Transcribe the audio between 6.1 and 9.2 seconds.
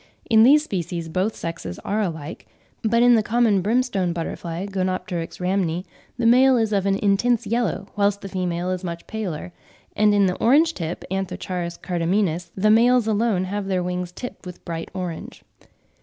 the male is of an intense yellow, whilst the female is much